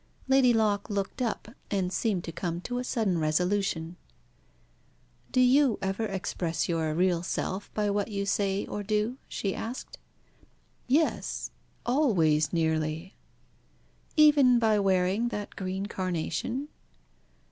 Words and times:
Lady 0.27 0.51
Locke 0.51 0.89
looked 0.89 1.21
up, 1.21 1.49
and 1.69 1.93
seemed 1.93 2.23
to 2.23 2.31
come 2.31 2.59
to 2.61 2.79
a 2.79 2.83
sudden 2.83 3.19
resolution. 3.19 3.97
"Do 5.31 5.39
you 5.39 5.77
ever 5.79 6.07
express 6.07 6.67
your 6.67 6.95
real 6.95 7.21
self 7.21 7.71
by 7.75 7.91
what 7.91 8.07
you 8.07 8.25
say 8.25 8.65
or 8.65 8.81
do?" 8.81 9.17
she 9.27 9.53
asked. 9.53 9.99
"Yes, 10.87 11.51
always 11.85 12.51
nearly." 12.51 13.13
"Even 14.17 14.57
by 14.57 14.79
wearing 14.79 15.27
that 15.27 15.55
green 15.55 15.85
carnation?" 15.85 16.67